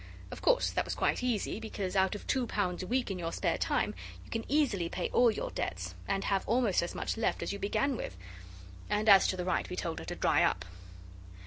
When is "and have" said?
6.07-6.43